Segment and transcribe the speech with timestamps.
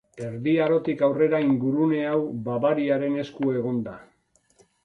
[0.27, 2.17] Erdi Arotik aurrera ingurune hau
[2.49, 3.99] Bavariaren esku egon da.